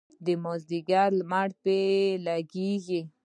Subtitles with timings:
[0.25, 1.81] د مازدیګر لمر پرې
[2.25, 3.01] لګیږي.